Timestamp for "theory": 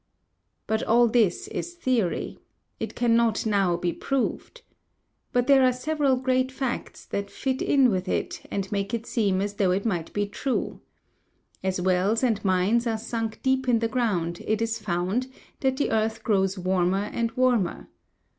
1.75-2.39